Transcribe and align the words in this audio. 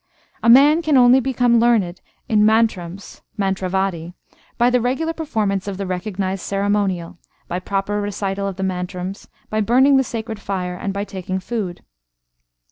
A 0.41 0.49
man 0.49 0.81
can 0.81 0.97
only 0.97 1.19
become 1.19 1.59
learned 1.59 2.01
in 2.27 2.43
mantrams 2.43 3.21
(mantravadi) 3.37 4.15
by 4.57 4.71
the 4.71 4.81
regular 4.81 5.13
performance 5.13 5.67
of 5.67 5.77
the 5.77 5.85
recognised 5.85 6.41
ceremonial, 6.41 7.19
by 7.47 7.59
proper 7.59 8.01
recital 8.01 8.47
of 8.47 8.55
the 8.55 8.63
mantrams, 8.63 9.27
by 9.51 9.61
burning 9.61 9.97
the 9.97 10.03
sacred 10.03 10.39
fire, 10.39 10.73
and 10.73 10.91
by 10.91 11.03
taking 11.03 11.37
food. 11.39 11.83